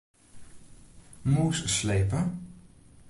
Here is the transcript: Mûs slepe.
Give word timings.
Mûs 1.31 1.57
slepe. 1.75 2.21